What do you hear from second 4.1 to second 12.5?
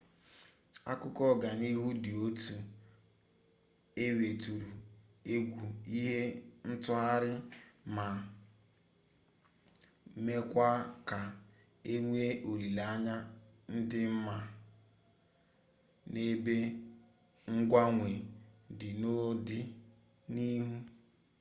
weturu egwu ihe ntụgharị ma mekwaa ka enwee